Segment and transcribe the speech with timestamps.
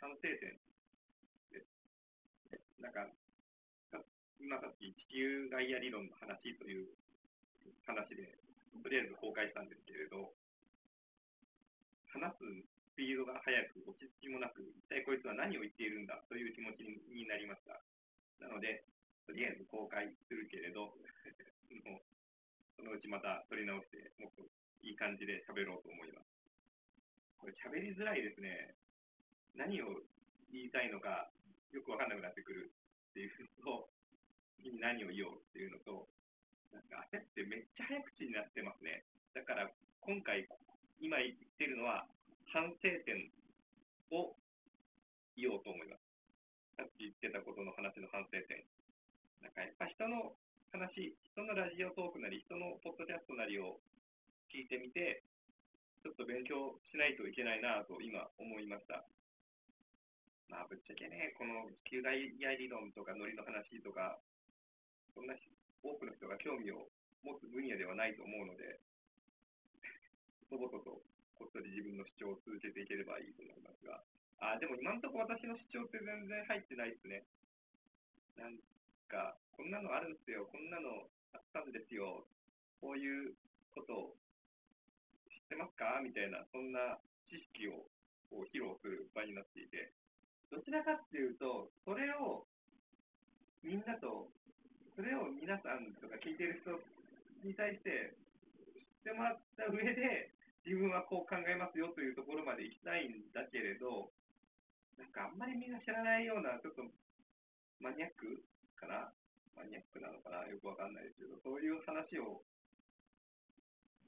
[0.00, 0.56] 反省点
[1.52, 1.68] です。
[2.80, 3.04] なんか、
[4.40, 6.88] 今さっき地球外野理論の話という
[7.84, 8.32] 話で、
[8.80, 10.32] とりあえず公開したんですけれど、
[12.08, 12.48] 話す
[12.96, 16.80] スピードが速く、落ち着きもなく、一体こいつは何を言っているんだという気持ち
[17.12, 17.84] になりました。
[18.40, 18.88] なので、
[19.28, 20.96] とりあえず公開するけれど、も
[22.00, 22.00] う
[22.76, 24.48] そのうちまた取り直して、もっと
[24.80, 26.32] いい感じで喋ろうと思います。
[27.36, 28.74] これ喋りづらいですね。
[29.54, 30.02] 何を
[30.52, 31.30] 言いたいのか
[31.72, 32.70] よくわかんなくなってくる
[33.10, 33.30] っていう
[33.62, 33.88] のと、
[34.58, 36.08] 次に何を言おうっていうのと、
[36.72, 39.04] なんか焦ってめっちゃ早口になってますね。
[39.34, 40.46] だから今回、
[40.98, 42.06] 今言ってるのは
[42.50, 43.30] 反省点
[44.10, 44.34] を
[45.36, 46.02] 言おうと思います。
[46.76, 48.64] さっき言ってたことの話の反省点。
[49.42, 50.34] なんかやっぱ人の
[50.72, 53.78] 話、人のラジオトークなり、人のポッドキャストなりを
[54.50, 55.22] 聞いてみて、
[56.02, 59.04] ちょっと勉強しないといけないなと今思いました。
[60.70, 64.22] ぶっちゃけね、この地球外野理論とかノリの話とか、
[65.18, 65.34] そんな
[65.82, 66.86] 多くの人が興味を
[67.26, 68.78] 持つ分野ではないと思うので、
[70.46, 71.02] とぼとと
[71.34, 73.98] こっそり自分の主張を続けていければいいと思いますが、
[74.38, 77.26] あ、でも今のところ私の主張って全然入ってないですね。
[78.38, 78.54] なん
[79.10, 82.22] か、こんなのあるんですよ、こんなのあったんですよ、
[82.78, 83.34] こういう
[83.74, 84.16] ことを
[85.34, 85.98] 知ってますか？
[85.98, 87.90] みたいな、そんな知識を
[88.30, 89.90] こう披露する場になっていて、
[90.50, 92.46] どちらかっていうと、それを
[93.62, 94.26] みんなと、
[94.96, 96.74] それを皆さんとか聞いてる人
[97.46, 98.12] に対して
[99.06, 100.34] 知ってもらった上で、
[100.66, 104.10] 自分はこう考えますよというところまで行きたいんだけれど、
[104.98, 106.84] なんかあんまりみんな知らないような、ちょっと
[107.80, 108.42] マニアック
[108.76, 109.14] かな、
[109.56, 112.42] マニアックなのかな、よくわかんないですけど、そういう話を、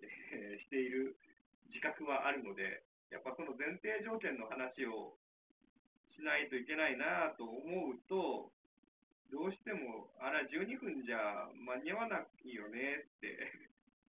[0.02, 1.16] えー、している
[1.70, 5.16] 自覚はあるので、やっぱその前提条件の話を
[6.16, 8.52] しないといけないなと思うと、
[9.32, 13.52] どうしても、あら、12分じゃ間に合わないよねって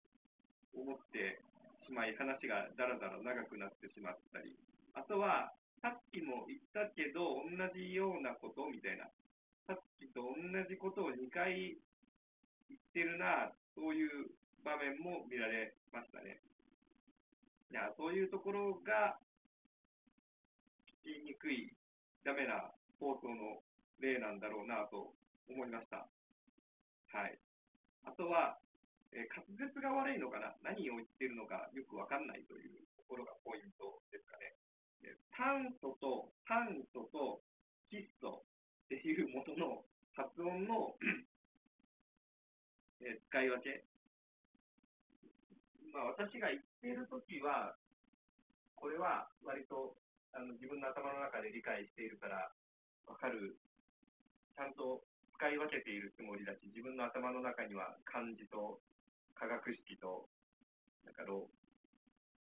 [0.74, 1.40] 思って
[1.86, 4.56] しまい、話がだらだら長くなってしまったり、
[4.94, 9.10] あとは、さっきも言ったけど、同じようなことみたいな、
[9.66, 10.36] さっきと同
[10.68, 11.78] じことを2回
[12.68, 14.30] 言ってるな、そういう
[14.64, 16.40] 場面も見られましたね。
[17.70, 19.18] いや、そういうところが、
[21.04, 21.72] 聞きにくい、
[22.24, 23.62] ダメな放送の
[23.98, 25.14] 例なんだろうなと
[25.48, 26.06] 思いました。
[27.10, 27.38] はい。
[28.04, 28.58] あとは、
[29.12, 30.54] えー、滑舌が悪いのかな？
[30.62, 34.54] 何を言っているのかよくわかんないというところがポイントですかね。
[35.34, 37.42] 炭素と炭素と
[37.90, 38.44] 窒素
[38.86, 39.84] っていうものの
[40.14, 40.94] 発音の
[43.02, 43.84] え使い分け。
[45.92, 47.76] まあ、私が言っているときは、
[48.76, 49.96] これは割と
[50.32, 52.52] あの自分の頭の中で理解しているから
[53.06, 53.56] わかる、
[54.56, 55.04] ちゃんと
[55.36, 58.80] 使い分けているつもりだし、自分の頭の中には漢字と
[59.34, 60.28] 科学式と、
[61.04, 61.26] なんか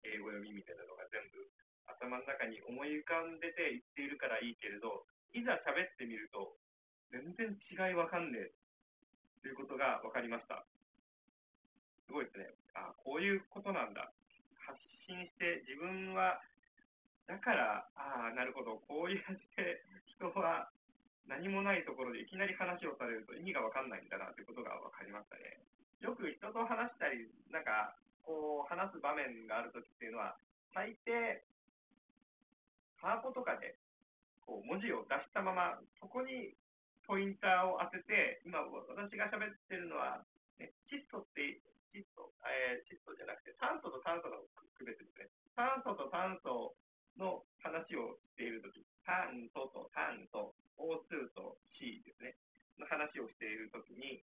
[0.05, 1.49] 英語読みみたいなのが全部
[1.89, 6.57] 頭の中に思い浮かんでて言っているからいいけれど、いざ喋ってみると、
[7.11, 8.53] 全然違いわかんねえ
[9.43, 10.65] ということが分かりました。
[12.07, 12.55] すごいですね。
[12.75, 14.13] あこういうことなんだ。
[14.61, 16.41] 発信して自分は、
[17.31, 19.87] だから、ああ、なるほど、こういう感じで
[20.19, 20.67] 人は
[21.31, 25.63] 何もないところでいきなり話をされると意味が分かんないんだなということが分かりましたね。
[26.03, 27.95] よく人と話したり、なんか、
[28.27, 30.35] こう話す場面があるときっていうのは、
[30.75, 31.47] 大抵
[32.99, 33.79] パワポとかで
[34.43, 36.59] こう文字を出したまま、そこに
[37.07, 40.27] ポインターを当てて、今私が喋ってるのは、
[40.59, 41.63] ね、窒素って、
[41.95, 44.43] 窒素、えー、窒素じゃなくて酸素と酸素の
[44.75, 45.31] 区別ですね。
[45.55, 46.75] 酸素と酸素
[47.21, 52.35] の話をしているとき、酸素と酸素、O2 と C ですね、
[52.81, 54.25] の話をしているときに、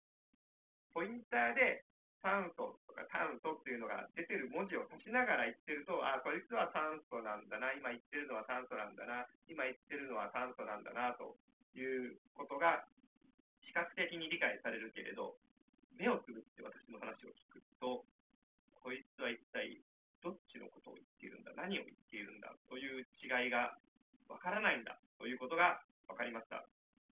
[0.92, 1.88] ポインターで
[2.20, 11.34] 酸素とか炭素っていうのが出てる文字を足しながら言ってると、ああ、こいつは酸素なんだな、今言ってるのは酸素なんだな、今言ってるのは酸素なんだな、と
[11.74, 12.84] いうことが
[13.64, 15.34] 視覚的に理解されるけれど、
[15.96, 18.04] 目をつぶって私の話を聞くと、
[18.84, 19.80] こいつは一体
[20.22, 22.01] どっちのことを言っているんだ、何を言って
[22.92, 23.72] いるんだという違いが
[24.28, 26.68] わからないんだということが分かりました。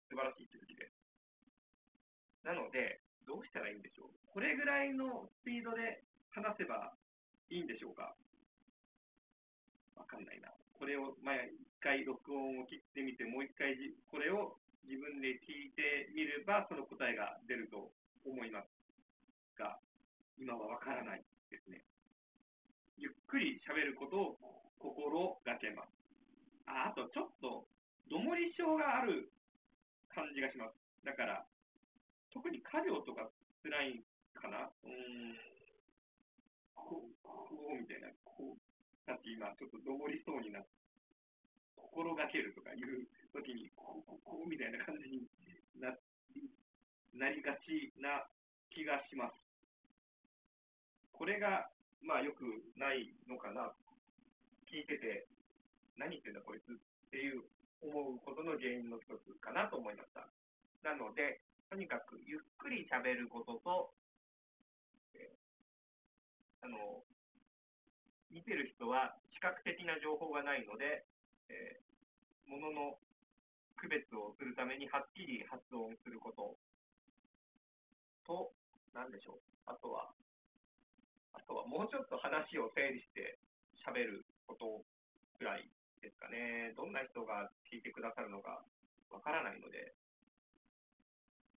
[0.08, 2.48] 素晴らしい気づきです。
[2.48, 4.14] なので、どうしたらいいんでしょう？
[4.32, 6.94] これぐらいのスピードで話せば
[7.50, 8.16] いいんでしょうか？
[9.98, 10.54] わかんないな。
[10.78, 13.74] これを、まあ、一回録音を切ってみて、もう一回
[14.12, 17.90] これを自分で聞いてみれば、その答えが出ると
[18.24, 18.70] 思います
[19.58, 19.80] が、
[20.38, 21.82] 今はわからないですね。
[23.00, 24.38] ゆっくり喋ることを
[24.78, 25.90] 心がけます。
[26.68, 27.66] ああと、ちょっと
[28.12, 29.32] どもり症がある
[30.14, 30.76] 感じがします。
[31.08, 31.48] だから、
[32.36, 33.32] 特に家業とか
[33.64, 34.04] 辛い
[34.36, 34.68] かな？
[34.84, 35.40] うん。
[36.76, 38.60] こう、こうみたいな、こう、
[39.08, 40.70] だって今、ちょっとどもりそうになって、
[41.80, 45.24] 心がけるとかいう時に、こう、こう、こうみたいな感じに
[45.80, 45.96] な
[47.16, 48.28] なりがちな
[48.70, 49.40] 気がします。
[51.16, 51.72] これが、
[52.04, 52.44] まあ、よく
[52.76, 53.72] ないのかな？
[54.68, 55.26] 聞いてて、
[55.98, 56.76] 何言ってんだこいつっ
[57.10, 57.44] ていう
[57.82, 60.15] 思うことの原因の一つかなと思いました。
[60.86, 61.42] なので、
[61.74, 63.90] とにかくゆっくり喋ることと、
[65.18, 67.02] えー、あの、
[68.30, 71.02] 見てる人は視覚的な情報がないので、
[71.50, 73.02] えー、ものの
[73.82, 76.54] 区別をするためにはっきり発音すること
[78.30, 78.54] と、
[78.94, 79.42] 何でしょう。
[79.66, 80.14] あとは、
[81.34, 83.42] あとはもうちょっと話を整理して
[83.82, 84.86] 喋ること
[85.42, 85.66] ぐらい
[86.02, 86.78] ですかね。
[86.78, 88.62] どんな人が聞いてくださるのか
[89.10, 89.98] わからないので、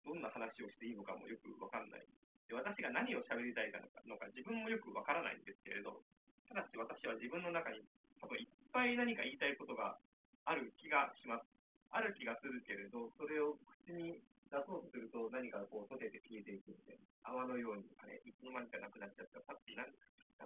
[0.04, 2.06] どんな話をしていいのかもよくわかんない。
[2.48, 3.78] で私が何を喋りたいか
[4.08, 6.00] のか自分もよくわからないんですけれど、
[6.48, 7.84] ただし私は自分の中に
[8.20, 10.00] 多分いっぱい何か言いたいことが
[10.48, 11.44] ある気がします。
[11.90, 19.92] ある気がするけれど、それを口に出そうとすると何かこう溶けて消えていくので、泡のように、あれ、いつの間にかなくなっちゃった、さっきなん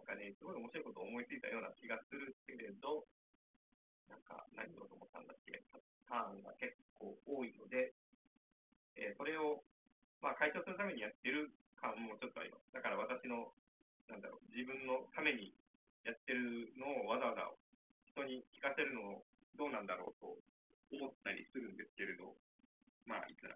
[0.03, 3.07] かね、すごい面白いことを思いついたような気がするけれど、
[4.11, 5.63] なんか何をと思ったんだっけ、
[6.09, 7.95] ターンが結構多いので、
[8.97, 9.63] えー、それを、
[10.21, 12.67] まあ、解消するためにやってる感もちょっとあります。
[12.75, 13.55] だから私の、
[14.11, 15.55] なんだろう、自分のために
[16.03, 17.47] やってるのをわざわざ
[18.11, 19.25] 人に聞かせるのを
[19.55, 20.35] どうなんだろうと
[20.91, 22.35] 思ったりするんですけれど、
[23.07, 23.55] まあ、いくら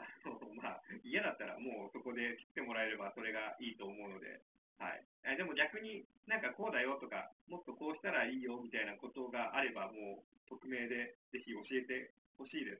[0.00, 4.40] あの、まあ、嫌だったらもうそこで切ってもらえればそれがいいと思うので、
[4.80, 5.04] はい。
[5.36, 12.79] でも逆になんかこうだよとか、もっとこうしたらいいよみたいなことがあれば、もう匿名でぜひ教えてほしいで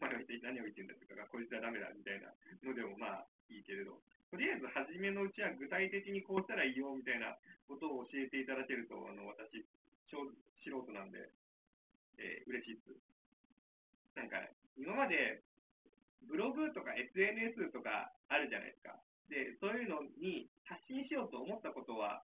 [0.00, 2.28] まあ、何を言ってんだとか、こいつはダメだみたいな
[2.62, 4.00] のでもまあいいけれど、
[4.30, 7.38] とりあえず初めのうちは具体的にこうしたらいいよみたいな
[7.68, 9.64] ことを教えていただけると、あの私、
[10.10, 10.28] 素
[10.62, 11.30] 人なんで、
[12.18, 14.18] えー、嬉しいです。
[14.18, 14.42] なんか、
[14.76, 15.40] 今まで
[16.28, 18.98] ブログとか SNS とかあるじゃないですか。
[19.30, 22.22] で、そういうのに発信しようと思ったことは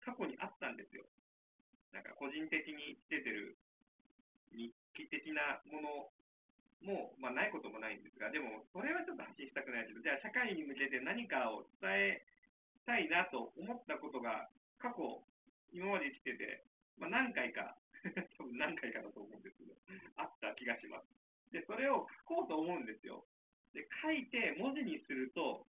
[0.00, 1.04] 過去にあったんですよ。
[1.92, 3.56] なんか個人的につけてる
[4.52, 6.10] 日記的なもの
[6.84, 12.26] もう、まあ、ないこともないんですが、でもそれはちょっと発信したくないけど、じゃあ社会に向けて何かを伝え
[12.84, 15.24] たいなと思ったことが過去、
[15.72, 16.62] 今まで生きてて、
[17.00, 17.74] まあ、何回か
[18.36, 19.72] 多分何回かだと思うんですけど、
[20.20, 21.08] あった気がします。
[21.52, 23.24] で、それを書こうと思うんですよ。
[23.72, 25.66] で、書いて文字にすると、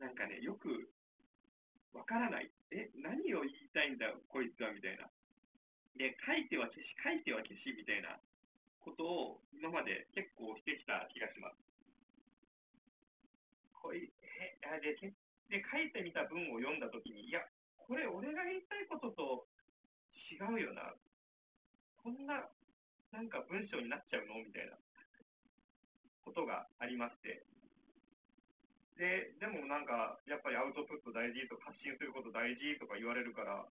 [0.00, 0.90] なんかね、よく
[1.92, 2.50] わからない。
[2.72, 5.10] え、何を言いたいんだ、こいつは、みたいな。
[5.96, 8.18] で、書いては消し、書いては消し、みたいな
[8.84, 11.56] ことを今まで結構してきた気がします。
[13.80, 14.96] こいえで
[15.48, 17.40] で、書いてみた文を読んだときに、いや、
[17.76, 19.46] これ俺が言いたいことと
[20.32, 20.94] 違うよな。
[22.02, 22.48] こんな、
[23.12, 24.76] なんか文章になっちゃうのみたいな。
[26.24, 27.44] ことがありまして、
[28.96, 33.68] で、でもなんか、やっぱりアウトプット大事とか発信すること大事とか言われるから、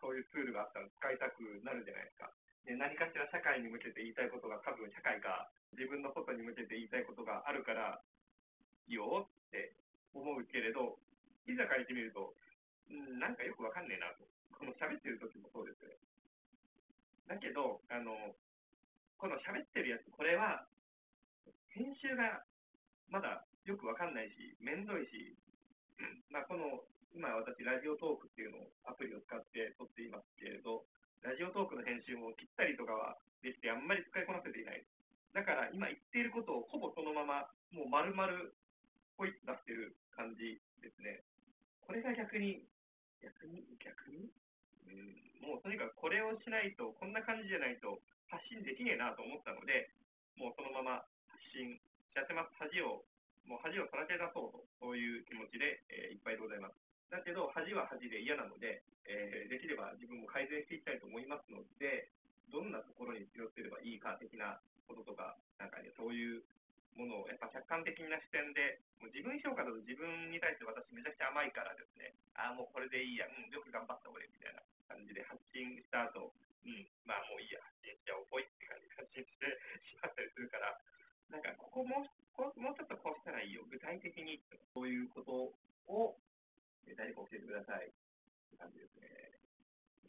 [0.00, 2.32] そういうツールがあったら使いたくなるじゃないですか。
[2.76, 8.00] 何かしら社会に向けて言いたいことが多分社会が自分のことに向けて言いたいことがあるから
[8.86, 9.72] いいよって
[10.12, 10.98] 思うけれど、
[11.46, 12.34] いざ書いてみると、
[12.90, 14.24] んなんかよくわかんねえなと。
[14.54, 15.96] この喋ってる時もそうですね。
[17.26, 18.36] だけど、あの、
[19.16, 20.66] この喋ってるやつ、これは
[21.74, 22.44] 編集が
[23.08, 25.34] まだよくわかんないし、めんどいし、
[26.30, 30.84] まあ、この、今私、ラジオトークっていうのをアプリを使って撮っていますけれど、
[31.24, 34.84] ラジオトークの編集も切ったりとかはできて、あんまり使いこなせていない。
[35.32, 38.28] だから今言っていることをほぼそのまま、もう丸々
[39.16, 41.24] ポイッと出してる感じですね。
[41.80, 42.68] これが逆に、
[43.24, 44.28] 逆に、逆に、
[44.84, 49.88] うん、もうとにかくこれをしないと、こんな感じじゃないと発信できねえなと思ったので、
[50.36, 52.52] もうそのまま発信しちゃってます。
[52.60, 53.08] 恥を、
[53.48, 56.83] もう恥をさらけ出そうと、そういう気持ちで、えー、いっぱいでございます。
[57.14, 62.10] だけど、恥は恥で嫌なので、えー、できれば自分も改善していきたいと思いますので、
[62.50, 64.58] どんなところに気をつければいいか的な
[64.90, 66.42] こととか、なんかね、そういう
[66.98, 74.58] ものをやっぱ客観的な視点で、もう自分評価だと自分に対して私めちゃくちゃ甘いからですね、ああ、もうこれでいいや、うん、よく頑張った俺みたいな
[74.90, 76.34] 感じで発信した後、
[76.66, 79.46] うん、まあもういいや、発信しちゃおう、ぽいって感じで発信して
[79.86, 80.74] しまったりするから、
[81.30, 82.02] なんかここも
[82.34, 84.42] こもうちょっとこうしたらいいよ、具体的に。
[84.74, 85.54] そういうこと
[85.86, 86.18] を
[87.04, 87.92] 誰か教えてくださいっ
[88.48, 89.36] て感じですね。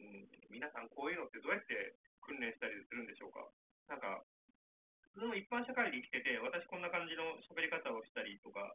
[0.00, 1.92] ん、皆さん、こういうのってどうやって
[2.24, 3.44] 訓練したりするんでしょうか？
[5.12, 8.72] 普通の一般社会で生きてて、私こんな感じの喋り方をしたりとか、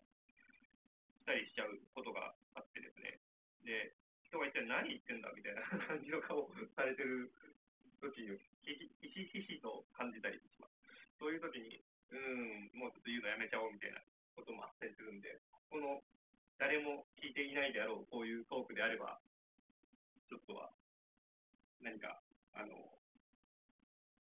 [1.17, 3.17] したりしちゃうことがあってですね。
[3.65, 3.97] で、
[4.29, 7.33] 人が一体何言ってんだみたいな 感じの顔をされてる
[8.05, 8.77] 時に、ひ
[9.09, 10.77] しひしと感じたりします。
[11.17, 11.81] そういう時に、
[12.13, 14.01] うん、もうちょっと言うのやめちゃおうみたいな
[14.37, 15.41] こともあったりするんで、
[15.73, 16.05] この
[16.61, 19.17] 誰も聞いていないであろうこういうトークであれば、
[20.29, 20.69] ちょっとは
[21.81, 22.21] 何か、
[22.53, 22.77] あの、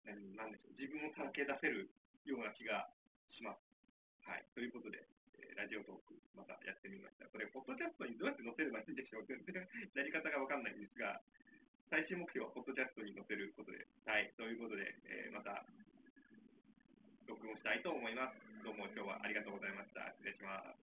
[0.03, 1.87] 何なんでしょう、自分を助け出せる
[2.27, 2.91] ような気が
[3.31, 3.63] します。
[4.27, 5.07] はい、ということで、
[5.39, 7.23] えー、ラジオトーク、またやってみました。
[7.31, 9.55] これ、ポッドキャストにどうやって載せればいいんでしょう全然、
[9.95, 11.23] やり方がわかんないんですが、
[11.87, 13.87] 最終目標はポッドキャストに載せることです。
[14.03, 15.63] はい、ということで、えー、また、
[17.31, 18.35] 録音したいと思います。
[18.59, 20.11] どうも今日はありがとうございました。
[20.19, 20.84] 失礼します。